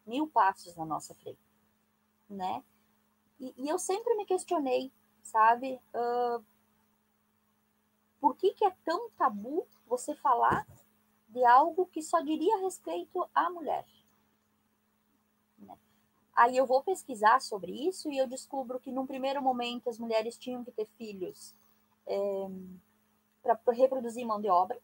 [0.06, 1.40] mil passos na nossa frente,
[2.30, 2.64] né?
[3.40, 4.92] E, e eu sempre me questionei,
[5.24, 5.80] sabe?
[5.94, 6.44] Uh,
[8.20, 10.68] por que, que é tão tabu você falar
[11.28, 13.86] de algo que só diria respeito à mulher?
[15.58, 15.76] Né?
[16.36, 20.38] Aí eu vou pesquisar sobre isso e eu descubro que, num primeiro momento, as mulheres
[20.38, 21.56] tinham que ter filhos
[22.06, 22.48] é,
[23.42, 24.80] para reproduzir mão de obra,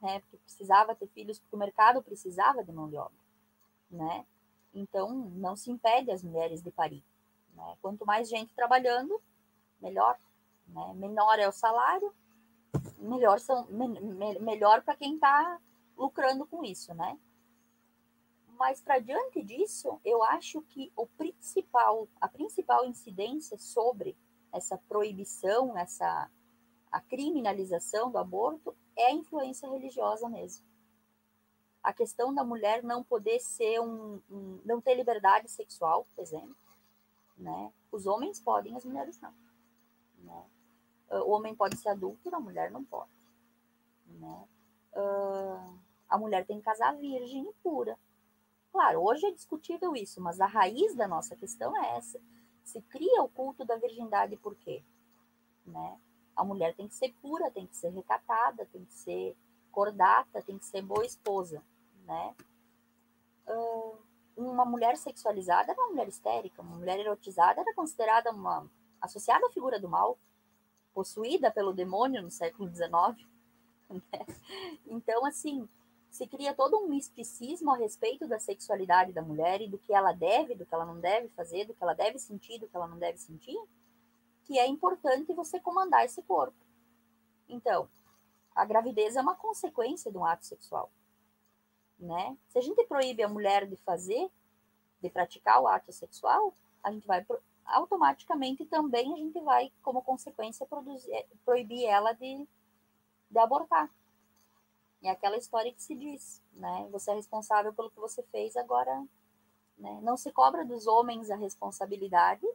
[0.00, 0.20] né?
[0.20, 3.16] Porque precisava ter filhos, porque o mercado precisava de mão de obra,
[3.90, 4.24] né?
[4.72, 7.02] Então, não se impede as mulheres de parir.
[7.54, 7.76] Né?
[7.80, 9.20] Quanto mais gente trabalhando,
[9.80, 10.18] melhor.
[10.66, 10.92] Né?
[10.94, 12.14] Menor é o salário,
[12.98, 15.60] melhor, são, me, me, melhor para quem está
[15.96, 17.18] lucrando com isso, né?
[18.58, 24.16] Mas para diante disso, eu acho que o principal, a principal incidência sobre
[24.52, 26.30] essa proibição, essa
[26.90, 30.64] a criminalização do aborto é a influência religiosa mesmo.
[31.88, 36.54] A questão da mulher não poder ser um, um não ter liberdade sexual, por exemplo,
[37.34, 37.72] né?
[37.90, 39.32] Os homens podem, as mulheres não.
[40.18, 40.44] Né?
[41.10, 43.08] O homem pode ser adulto, a mulher não pode.
[44.06, 44.48] Né?
[44.92, 45.78] Uh,
[46.10, 47.98] a mulher tem que casar virgem e pura.
[48.70, 52.20] Claro, hoje é discutível isso, mas a raiz da nossa questão é essa.
[52.64, 54.84] Se cria o culto da virgindade por quê?
[55.64, 55.98] Né?
[56.36, 59.34] A mulher tem que ser pura, tem que ser recatada, tem que ser
[59.72, 61.64] cordata, tem que ser boa esposa,
[62.08, 62.34] né?
[64.36, 68.68] Uma mulher sexualizada era uma mulher histérica, uma mulher erotizada era considerada uma
[69.00, 70.18] associada à figura do mal,
[70.94, 73.28] possuída pelo demônio no século XIX.
[73.90, 74.02] Né?
[74.86, 75.66] Então, assim,
[76.10, 80.12] se cria todo um misticismo a respeito da sexualidade da mulher e do que ela
[80.12, 82.86] deve, do que ela não deve fazer, do que ela deve sentir, do que ela
[82.86, 83.58] não deve sentir,
[84.44, 86.58] que é importante você comandar esse corpo.
[87.48, 87.88] Então,
[88.54, 90.90] a gravidez é uma consequência de um ato sexual
[91.98, 92.36] né?
[92.48, 94.30] Se a gente proíbe a mulher de fazer,
[95.00, 97.24] de praticar o ato sexual, a gente vai
[97.64, 102.46] automaticamente também a gente vai, como consequência, produzir, eh, proibir ela de,
[103.30, 103.90] de abortar.
[105.02, 106.88] É aquela história que se diz, né?
[106.90, 109.06] Você é responsável pelo que você fez, agora
[109.76, 110.00] né?
[110.02, 112.46] não se cobra dos homens a responsabilidade,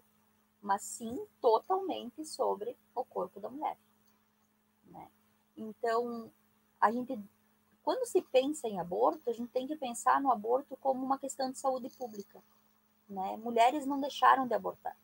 [0.62, 3.78] mas sim totalmente sobre o corpo da mulher.
[4.86, 5.10] Né?
[5.56, 6.32] Então,
[6.80, 7.18] a gente
[7.84, 11.52] quando se pensa em aborto, a gente tem que pensar no aborto como uma questão
[11.52, 12.42] de saúde pública.
[13.10, 13.36] Né?
[13.38, 14.98] Mulheres não deixaram de abortar,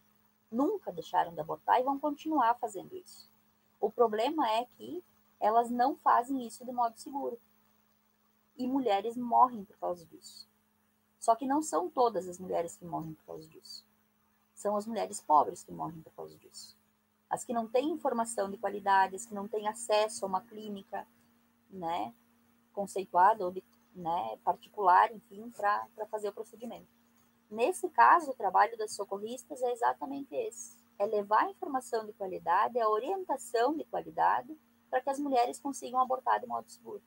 [0.50, 3.30] nunca deixaram de abortar e vão continuar fazendo isso.
[3.80, 5.04] O problema é que
[5.40, 7.40] elas não fazem isso de modo seguro.
[8.58, 10.50] E mulheres morrem por causa disso.
[11.20, 13.86] Só que não são todas as mulheres que morrem por causa disso.
[14.54, 16.78] São as mulheres pobres que morrem por causa disso.
[17.30, 21.06] As que não têm informação de qualidade, as que não têm acesso a uma clínica,
[21.70, 22.14] né?
[22.80, 23.62] Conceituado ou de,
[23.94, 26.88] né, particular, enfim, para fazer o procedimento.
[27.52, 32.80] Nesse caso, o trabalho das socorristas é exatamente esse: é levar a informação de qualidade,
[32.80, 34.58] a orientação de qualidade,
[34.90, 37.02] para que as mulheres consigam abortar de modo seguro.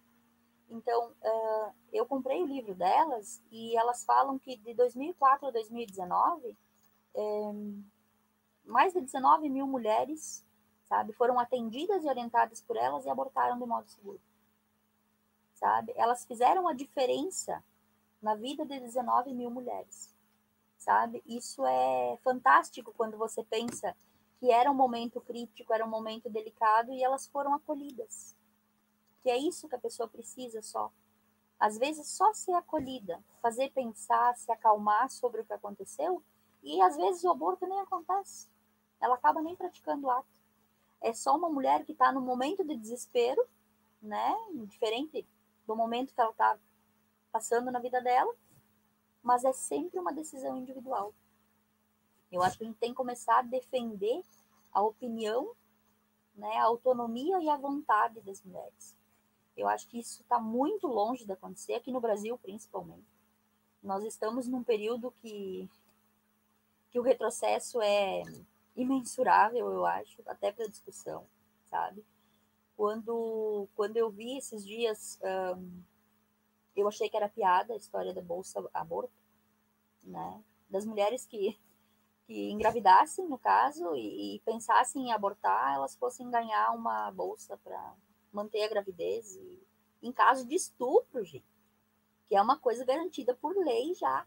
[0.69, 6.57] Então, uh, eu comprei o livro delas e elas falam que de 2004 a 2019,
[7.15, 7.53] é,
[8.65, 10.45] mais de 19 mil mulheres,
[10.85, 14.21] sabe, foram atendidas e orientadas por elas e abortaram de modo seguro
[15.63, 15.93] sabe?
[15.95, 17.63] Elas fizeram a diferença
[18.21, 20.13] na vida de 19 mil mulheres,
[20.77, 21.23] sabe?
[21.25, 23.97] Isso é fantástico quando você pensa
[24.41, 28.35] que era um momento crítico, era um momento delicado e elas foram acolhidas.
[29.23, 30.91] Que é isso que a pessoa precisa só.
[31.61, 36.21] Às vezes só ser acolhida, fazer pensar, se acalmar sobre o que aconteceu,
[36.61, 38.49] e às vezes o aborto nem acontece.
[39.01, 40.43] Ela acaba nem praticando o ato.
[41.01, 43.47] É só uma mulher que está no momento de desespero,
[44.03, 44.35] né?
[44.65, 45.25] Diferente
[45.67, 46.59] do momento que ela está
[47.31, 48.35] passando na vida dela,
[49.23, 51.15] mas é sempre uma decisão individual.
[52.31, 54.25] Eu acho que a gente tem que começar a defender
[54.73, 55.55] a opinião,
[56.35, 58.97] né, a autonomia e a vontade das mulheres.
[59.57, 63.07] Eu acho que isso está muito longe de acontecer, aqui no Brasil principalmente.
[63.83, 65.69] Nós estamos num período que,
[66.91, 68.23] que o retrocesso é
[68.75, 71.27] imensurável, eu acho, até para discussão,
[71.69, 72.05] sabe?
[72.77, 75.19] Quando, quando eu vi esses dias,
[75.57, 75.83] um,
[76.75, 79.13] eu achei que era piada a história da bolsa aborto,
[80.05, 80.43] né?
[80.69, 81.59] Das mulheres que,
[82.27, 87.95] que engravidassem, no caso, e, e pensassem em abortar, elas fossem ganhar uma bolsa para
[88.33, 89.37] manter a gravidez.
[89.37, 89.63] E,
[90.03, 91.45] em caso de estupro, gente,
[92.29, 94.27] que é uma coisa garantida por lei já,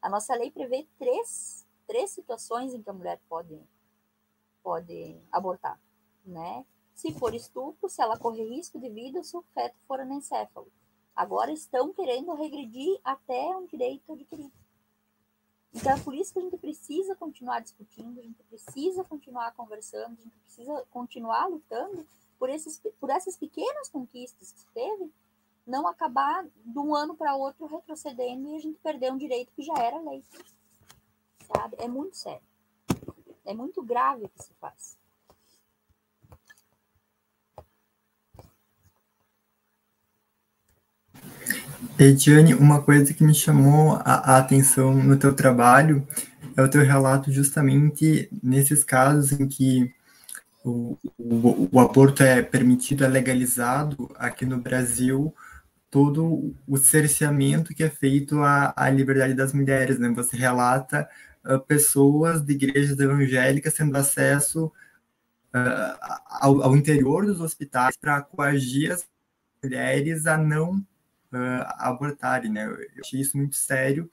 [0.00, 3.60] A nossa lei prevê três, três situações em que a mulher pode,
[4.62, 5.80] pode abortar,
[6.24, 6.64] né?
[6.96, 10.66] Se for estupro, se ela correr risco de vida, se o feto for anencéfalo.
[11.14, 14.52] Agora estão querendo regredir até um direito adquirido.
[15.74, 20.18] Então é por isso que a gente precisa continuar discutindo, a gente precisa continuar conversando,
[20.18, 22.06] a gente precisa continuar lutando
[22.38, 25.12] por, esses, por essas pequenas conquistas que teve,
[25.66, 29.62] não acabar de um ano para outro retrocedendo e a gente perder um direito que
[29.62, 30.24] já era lei.
[31.54, 31.76] Sabe?
[31.78, 32.46] É muito sério.
[33.44, 34.96] É muito grave o que se faz.
[41.98, 46.06] Ediane, uma coisa que me chamou a, a, atenção no teu trabalho
[46.56, 49.92] é o teu relato justamente nesses casos em que
[50.64, 55.34] o, o, o aborto é permitido, é legalizado aqui no Brasil,
[55.90, 60.08] todo o cerceamento que é feito à, à liberdade das mulheres, né?
[60.10, 61.08] Você relata
[61.44, 68.92] uh, pessoas de igrejas evangélicas tendo acesso uh, ao, ao, interior dos hospitais para coagir
[68.92, 69.06] as
[69.62, 70.84] mulheres a não
[71.32, 72.66] uh, abortarem, né?
[72.66, 74.10] Eu achei isso muito sério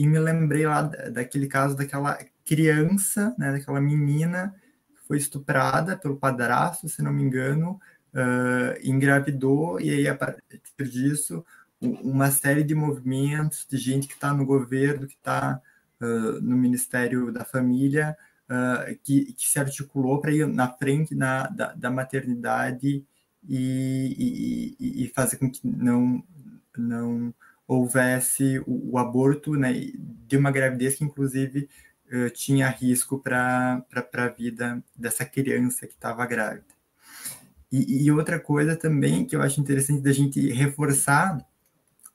[0.00, 4.54] e me lembrei lá daquele caso daquela criança, né, daquela menina
[4.88, 7.78] que foi estuprada pelo padrasto, se não me engano,
[8.14, 11.44] uh, engravidou e aí a partir disso
[11.80, 15.60] uma série de movimentos de gente que está no governo, que está
[16.00, 18.16] uh, no Ministério da Família,
[18.48, 23.04] uh, que, que, se articulou para ir na frente na, da, da maternidade
[23.48, 26.22] e, e, e, fazer com que não
[26.76, 27.34] não
[27.66, 29.72] houvesse o, o, aborto né,
[30.26, 31.68] de uma gravidez que, inclusive,
[32.12, 36.74] uh, tinha risco para a vida dessa criança que estava grávida.
[37.70, 41.38] E, e, outra coisa também que eu acho interessante da gente reforçar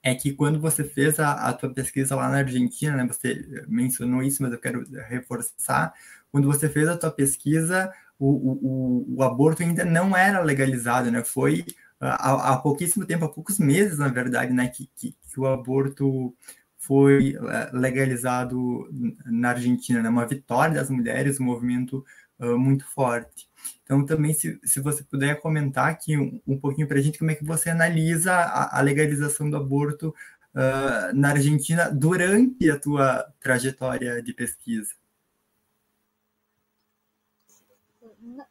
[0.03, 4.21] é que quando você fez a, a tua pesquisa lá na Argentina, né, você mencionou
[4.21, 5.93] isso, mas eu quero reforçar,
[6.31, 11.23] quando você fez a tua pesquisa, o, o, o aborto ainda não era legalizado, né?
[11.23, 11.65] Foi
[11.99, 16.35] há, há, pouquíssimo tempo, há poucos meses, na verdade, né, que, que, que o aborto
[16.77, 18.87] foi eh, legalizado
[19.25, 22.05] na Argentina, né, uma vitória das mulheres, um movimento
[22.39, 23.49] uh, muito forte.
[23.83, 27.31] Então, também, se, se você puder comentar aqui um, um pouquinho para a gente, como
[27.31, 30.09] é que você analisa a, a legalização do aborto
[30.53, 34.93] uh, na Argentina durante a tua trajetória de pesquisa.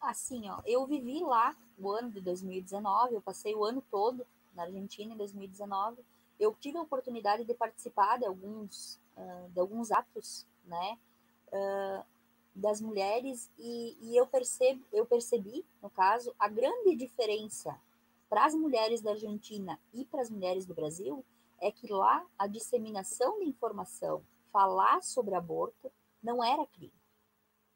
[0.01, 4.65] Assim, ó, eu vivi lá o ano de 2019, eu passei o ano todo na
[4.65, 6.05] Argentina em 2019.
[6.39, 10.99] Eu tive a oportunidade de participar de alguns, uh, de alguns atos, né,
[11.49, 12.05] uh,
[12.55, 17.77] das mulheres e, e eu, percebo, eu percebi, no caso, a grande diferença
[18.29, 21.25] para as mulheres da Argentina e para as mulheres do Brasil
[21.61, 25.91] é que lá a disseminação de informação, falar sobre aborto,
[26.23, 26.93] não era crime,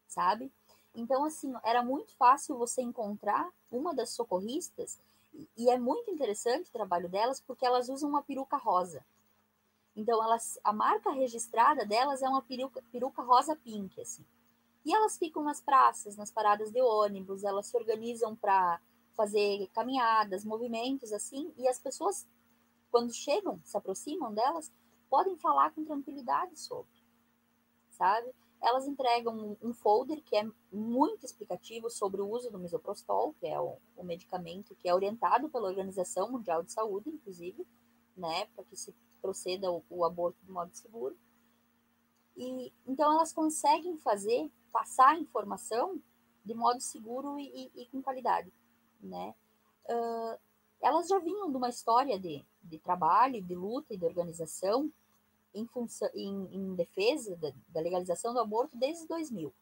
[0.06, 0.52] sabe?
[0.98, 4.98] Então, assim, era muito fácil você encontrar uma das socorristas,
[5.56, 9.06] e é muito interessante o trabalho delas, porque elas usam uma peruca rosa.
[9.94, 14.24] Então, elas, a marca registrada delas é uma peruca, peruca rosa pink, assim.
[14.84, 18.80] E elas ficam nas praças, nas paradas de ônibus, elas se organizam para
[19.14, 22.26] fazer caminhadas, movimentos, assim, e as pessoas,
[22.90, 24.72] quando chegam, se aproximam delas,
[25.08, 26.90] podem falar com tranquilidade sobre,
[27.90, 28.34] sabe?
[28.60, 33.58] Elas entregam um folder que é muito explicativo sobre o uso do misoprostol, que é
[33.60, 37.66] o, o medicamento que é orientado pela Organização Mundial de Saúde, inclusive,
[38.16, 41.16] né, para que se proceda o, o, aborto de modo seguro.
[42.36, 46.00] E então elas conseguem fazer passar informação
[46.44, 48.52] de modo seguro e, e, e com qualidade,
[49.00, 49.34] né?
[49.84, 50.38] Uh,
[50.80, 54.92] elas já vinham de uma história de, de trabalho, de luta e de organização
[55.58, 59.52] em, função, em, em defesa da, da, legalização do aborto desde 2000.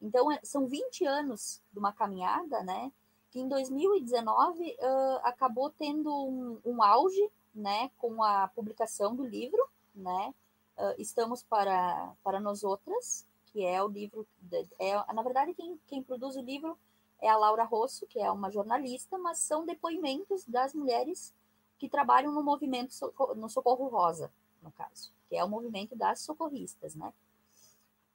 [0.00, 2.92] Então, é, são 20 anos de uma caminhada, né?
[3.30, 7.90] Que em 2019 uh, acabou tendo um, um, auge, né?
[7.98, 9.62] Com a publicação do livro,
[9.94, 10.34] né?
[10.76, 14.26] Uh, Estamos para, para Nós Outras, que é o livro.
[14.38, 16.78] De, é, na verdade, quem, quem produz o livro
[17.20, 21.34] é a Laura Rosso, que é uma jornalista, mas são depoimentos das mulheres
[21.78, 22.94] que trabalham no movimento
[23.36, 27.12] no Socorro Rosa, no caso, que é o movimento das socorristas, né?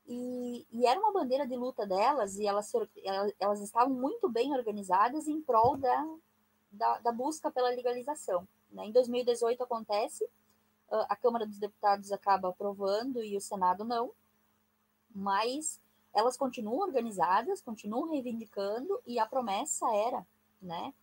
[0.07, 2.71] E, e era uma bandeira de luta delas e elas,
[3.39, 6.17] elas, estavam muito bem organizadas em prol da,
[6.71, 8.45] da, da busca pela legalização.
[8.71, 8.87] Né?
[8.87, 10.27] Em 2018 acontece,
[10.89, 14.11] a Câmara dos Deputados acaba aprovando e o Senado não,
[15.15, 15.79] mas
[16.13, 20.27] elas continuam organizadas, continuam reivindicando e a promessa era,
[20.61, 20.93] né,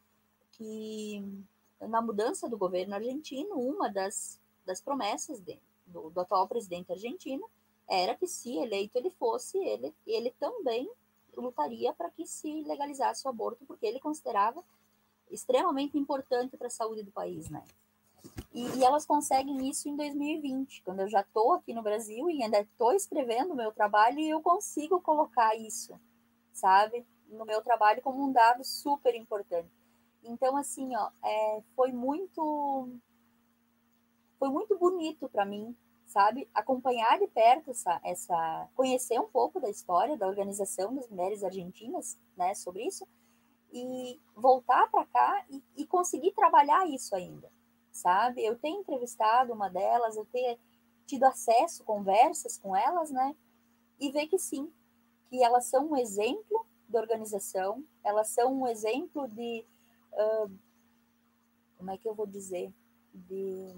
[0.52, 1.24] que
[1.80, 4.38] na mudança do governo argentino, uma das
[4.68, 7.48] das promessas de, do, do atual presidente argentino
[7.88, 10.90] era que se eleito ele fosse, ele, ele também
[11.36, 14.62] lutaria para que se legalizasse o aborto, porque ele considerava
[15.30, 17.64] extremamente importante para a saúde do país, né?
[18.52, 22.42] E, e, elas conseguem isso em 2020, quando eu já estou aqui no Brasil e
[22.42, 25.98] ainda estou escrevendo o meu trabalho e eu consigo colocar isso,
[26.52, 29.70] sabe, no meu trabalho como um dado super importante.
[30.24, 32.90] Então, assim, ó, é, foi muito
[34.38, 35.76] foi muito bonito para mim,
[36.06, 41.44] sabe, acompanhar de perto essa, essa, conhecer um pouco da história da organização das mulheres
[41.44, 43.06] argentinas, né, sobre isso,
[43.72, 47.50] e voltar para cá e, e conseguir trabalhar isso ainda,
[47.92, 48.42] sabe?
[48.42, 50.58] Eu tenho entrevistado uma delas, eu tenho
[51.06, 53.34] tido acesso, conversas com elas, né?
[54.00, 54.72] E ver que sim,
[55.28, 59.66] que elas são um exemplo de organização, elas são um exemplo de.
[60.12, 60.50] Uh,
[61.76, 62.72] como é que eu vou dizer?
[63.12, 63.74] De,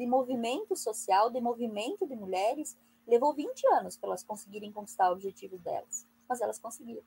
[0.00, 2.74] de movimento social, de movimento de mulheres.
[3.06, 7.02] Levou 20 anos para elas conseguirem conquistar o objetivo delas, mas elas conseguiram.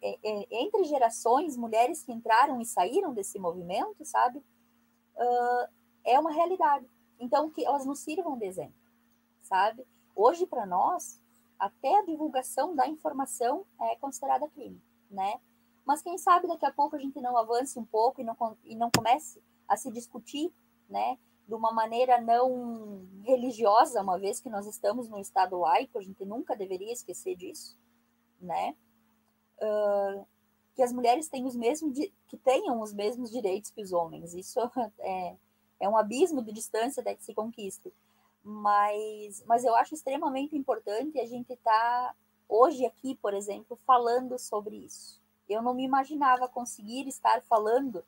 [0.00, 4.38] É, é, entre gerações, mulheres que entraram e saíram desse movimento, sabe?
[4.38, 5.68] Uh,
[6.02, 6.88] é uma realidade.
[7.20, 8.74] Então, que elas nos sirvam de exemplo,
[9.42, 9.86] sabe?
[10.16, 11.20] Hoje, para nós,
[11.58, 14.80] até a divulgação da informação é considerada crime,
[15.10, 15.40] né?
[15.84, 18.74] Mas quem sabe daqui a pouco a gente não avance um pouco e não, e
[18.74, 20.50] não comece a se discutir,
[20.88, 21.18] né?
[21.52, 26.24] De uma maneira não religiosa, uma vez que nós estamos num Estado laico, a gente
[26.24, 27.78] nunca deveria esquecer disso,
[28.40, 28.74] né?
[29.60, 30.26] Uh,
[30.74, 31.94] que as mulheres tenham os mesmos
[32.26, 34.32] que tenham os mesmos direitos que os homens.
[34.32, 34.60] Isso
[34.98, 35.36] é,
[35.78, 37.92] é um abismo de distância que se conquista.
[38.42, 42.14] Mas, mas eu acho extremamente importante a gente estar tá
[42.48, 45.20] hoje aqui, por exemplo, falando sobre isso.
[45.46, 48.02] Eu não me imaginava conseguir estar falando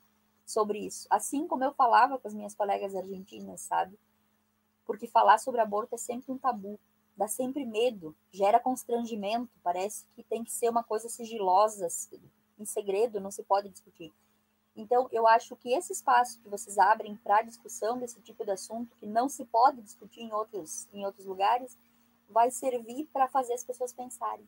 [0.45, 3.97] sobre isso, assim como eu falava com as minhas colegas argentinas, sabe?
[4.85, 6.79] Porque falar sobre aborto é sempre um tabu,
[7.17, 11.87] dá sempre medo, gera constrangimento, parece que tem que ser uma coisa sigilosa,
[12.59, 14.13] em segredo, não se pode discutir.
[14.75, 18.95] Então, eu acho que esse espaço que vocês abrem para discussão desse tipo de assunto,
[18.97, 21.77] que não se pode discutir em outros, em outros lugares,
[22.27, 24.45] vai servir para fazer as pessoas pensarem,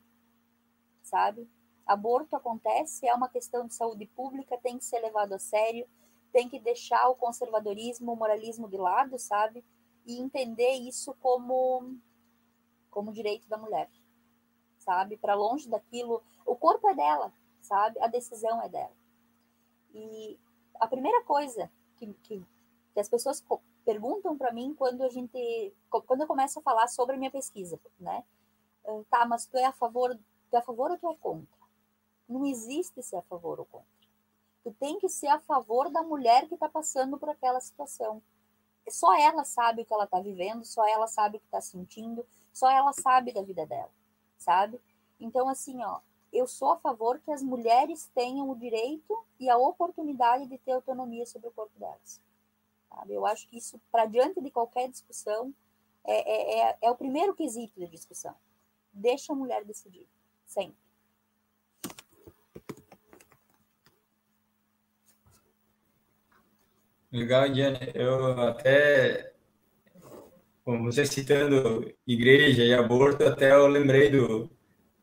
[1.02, 1.48] sabe?
[1.88, 5.88] Aborto acontece, é uma questão de saúde pública, tem que ser levado a sério,
[6.30, 9.64] tem que deixar o conservadorismo, o moralismo de lado, sabe?
[10.04, 11.96] E entender isso como,
[12.90, 13.90] como direito da mulher,
[14.76, 15.16] sabe?
[15.16, 16.22] Para longe daquilo.
[16.44, 17.32] O corpo é dela,
[17.62, 17.98] sabe?
[18.00, 18.92] A decisão é dela.
[19.94, 20.38] E
[20.78, 22.44] a primeira coisa que, que,
[22.92, 23.42] que as pessoas
[23.82, 27.80] perguntam para mim quando a gente, quando eu começo a falar sobre a minha pesquisa,
[27.98, 28.22] né?
[28.86, 30.14] Ah, tá, mas tu é a favor,
[30.50, 31.57] tu é a favor ou tu é contra?
[32.28, 33.86] Não existe ser a favor ou contra.
[34.62, 38.22] Tu tem que ser a favor da mulher que está passando por aquela situação.
[38.88, 42.26] Só ela sabe o que ela está vivendo, só ela sabe o que está sentindo,
[42.52, 43.90] só ela sabe da vida dela,
[44.36, 44.80] sabe?
[45.20, 46.00] Então, assim, ó,
[46.32, 50.72] eu sou a favor que as mulheres tenham o direito e a oportunidade de ter
[50.72, 52.20] autonomia sobre o corpo delas.
[52.88, 53.14] Sabe?
[53.14, 55.54] Eu acho que isso, para diante de qualquer discussão,
[56.04, 58.34] é, é, é, é o primeiro quesito de discussão.
[58.92, 60.08] Deixa a mulher decidir,
[60.46, 60.87] sempre.
[67.10, 67.80] Legal, Diana.
[67.94, 69.32] Eu até,
[70.64, 74.50] você citando igreja e aborto, até eu lembrei do,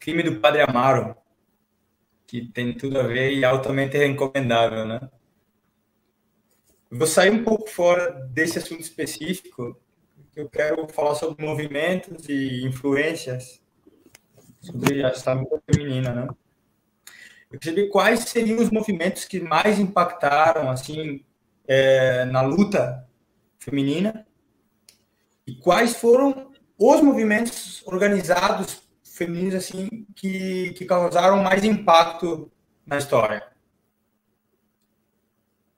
[0.06, 1.16] Crime do Padre Amaro,
[2.28, 5.10] que tem tudo a ver e altamente recomendável, né?
[6.92, 9.76] Vou sair um pouco fora desse assunto específico,
[10.36, 13.60] eu quero falar sobre movimentos e influências
[14.62, 16.28] sobre a saúde feminina, né?
[17.52, 21.25] Eu saber quais seriam os movimentos que mais impactaram, assim,
[21.68, 23.08] é, na luta
[23.60, 24.26] feminina
[25.48, 32.52] e quais foram os movimentos organizados femininos assim que, que causaram mais impacto
[32.86, 33.50] na história?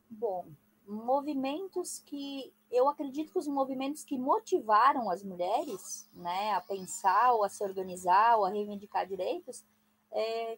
[0.09, 0.47] Bom,
[0.87, 7.43] movimentos que eu acredito que os movimentos que motivaram as mulheres, né, a pensar ou
[7.43, 9.63] a se organizar ou a reivindicar direitos,
[10.11, 10.57] é,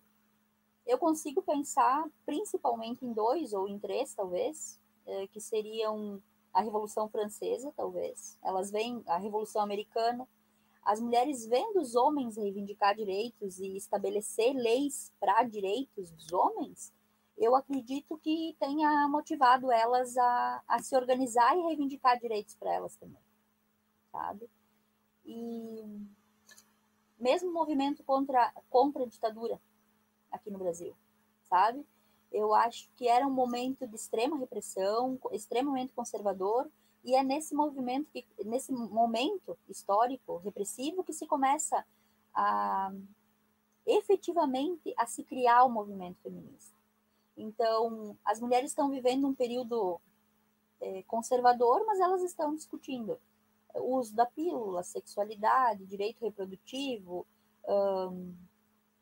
[0.88, 4.79] eu consigo pensar principalmente em dois ou em três, talvez,
[5.32, 6.22] que seriam
[6.54, 8.38] a Revolução Francesa, talvez.
[8.44, 10.28] Elas vêm a Revolução Americana,
[10.84, 16.92] as mulheres vendo os homens reivindicar direitos e estabelecer leis para direitos dos homens,
[17.40, 22.98] eu acredito que tenha motivado elas a, a se organizar e reivindicar direitos para elas
[22.98, 23.22] também,
[24.12, 24.50] sabe?
[25.26, 26.06] E
[27.18, 29.60] mesmo movimento contra, contra a ditadura
[30.30, 30.94] aqui no Brasil,
[31.44, 31.86] sabe?
[32.32, 36.70] Eu acho que era um momento de extrema repressão, extremamente conservador,
[37.04, 41.86] E é nesse movimento, que, nesse momento histórico, repressivo, que se começa
[42.34, 42.92] a
[43.86, 46.78] efetivamente a se criar o movimento feminista.
[47.36, 50.00] Então, as mulheres estão vivendo um período
[50.82, 53.18] é, conservador, mas elas estão discutindo
[53.74, 57.26] o uso da pílula, sexualidade, direito reprodutivo,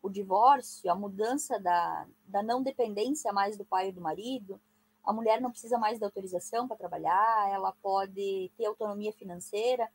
[0.02, 4.60] o divórcio, a mudança da, da não dependência mais do pai e do marido.
[5.04, 9.90] A mulher não precisa mais de autorização para trabalhar, ela pode ter autonomia financeira.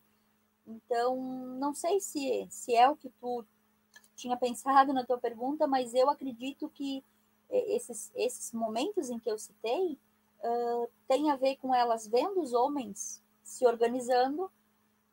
[0.67, 1.17] Então,
[1.59, 3.45] não sei se, se é o que tu
[4.15, 7.05] tinha pensado na tua pergunta, mas eu acredito que
[7.51, 9.99] é, esses, esses momentos em que eu citei
[10.43, 14.51] uh, tem a ver com elas vendo os homens se organizando,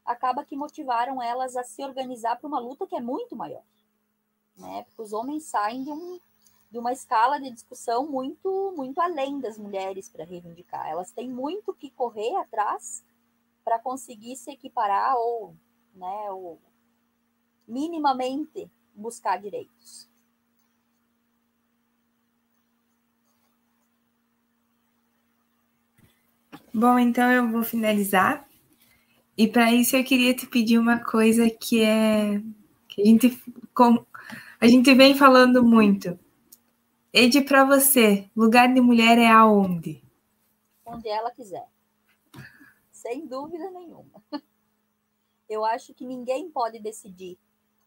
[0.05, 3.63] acaba que motivaram elas a se organizar para uma luta que é muito maior.
[4.59, 4.83] Né?
[4.83, 6.19] Porque os homens saem de, um,
[6.69, 10.87] de uma escala de discussão muito, muito além das mulheres para reivindicar.
[10.87, 13.03] Elas têm muito que correr atrás
[13.63, 15.55] para conseguir se equiparar ou,
[15.95, 16.59] né, ou
[17.67, 20.09] minimamente buscar direitos.
[26.73, 28.47] Bom, então eu vou finalizar.
[29.37, 32.41] E para isso eu queria te pedir uma coisa que é
[32.89, 33.41] que a gente
[34.59, 36.19] a gente vem falando muito.
[37.13, 40.03] Ed, para você, lugar de mulher é aonde?
[40.85, 41.67] Onde ela quiser.
[42.91, 44.23] Sem dúvida nenhuma.
[45.49, 47.37] Eu acho que ninguém pode decidir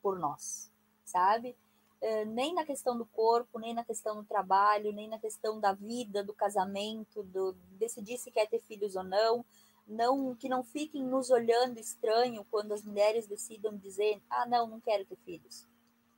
[0.03, 0.73] por nós
[1.12, 1.55] sabe?
[2.01, 5.73] Uh, nem na questão do corpo, nem na questão do trabalho, nem na questão da
[5.73, 9.45] vida, do casamento, do decidir se quer ter filhos ou não.
[9.87, 14.81] Não que não fiquem nos olhando estranho quando as mulheres decidam dizer: "Ah, não, não
[14.81, 15.66] quero ter filhos".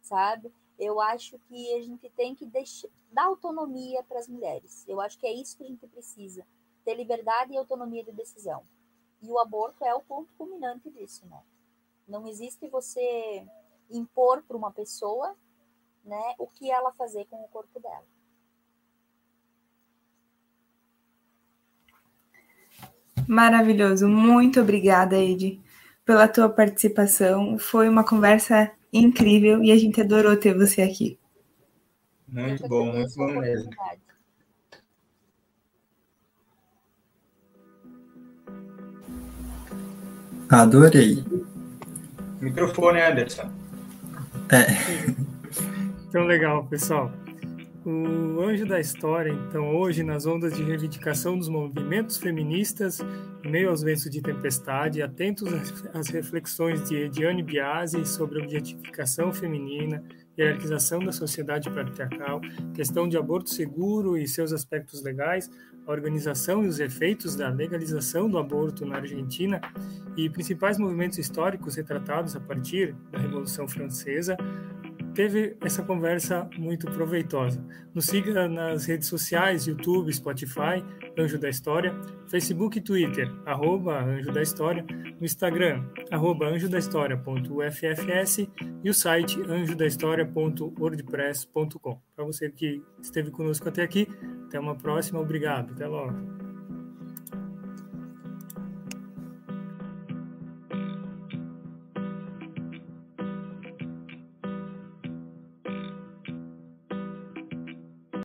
[0.05, 0.53] Sabe?
[0.79, 4.85] Eu acho que a gente tem que deixar, dar autonomia para as mulheres.
[4.87, 6.47] Eu acho que é isso que a gente precisa,
[6.85, 8.63] ter liberdade e autonomia de decisão.
[9.23, 11.43] E o aborto é o ponto culminante disso, né?
[12.07, 13.47] Não existe você
[13.91, 15.35] impor para uma pessoa,
[16.05, 18.05] né, o que ela fazer com o corpo dela.
[23.27, 25.63] Maravilhoso, muito obrigada, Ed,
[26.05, 27.59] pela tua participação.
[27.59, 31.19] Foi uma conversa incrível e a gente adorou ter você aqui.
[32.29, 33.71] Muito bom, muito bom mesmo.
[40.49, 41.25] Adorei.
[42.41, 43.51] Microfone, Anderson.
[44.51, 44.67] É.
[46.09, 47.11] Então, legal, pessoal.
[47.87, 52.99] O Anjo da História, então, hoje, nas ondas de reivindicação dos movimentos feministas,
[53.45, 55.53] em meio aos ventos de tempestade, atentos
[55.93, 60.03] às reflexões de Ediane Biasi sobre objetificação feminina,
[60.39, 62.41] hierarquização da sociedade patriarcal,
[62.75, 65.51] questão de aborto seguro e seus aspectos legais,
[65.87, 69.61] a organização e os efeitos da legalização do aborto na Argentina
[70.17, 74.39] e principais movimentos históricos retratados a partir da Revolução Francesa,
[75.15, 77.63] teve essa conversa muito proveitosa.
[77.95, 80.83] Nos siga nas redes sociais, YouTube, Spotify,
[81.17, 81.95] Anjo da História,
[82.29, 84.85] Facebook e Twitter, arroba Anjo da História,
[85.19, 88.49] no Instagram, arroba anjodahistoria.uffs
[88.83, 92.01] e o site anjodahistoria.wordpress.com.
[92.17, 94.09] Para você que esteve conosco até aqui,
[94.47, 96.34] até uma próxima, obrigado, até logo.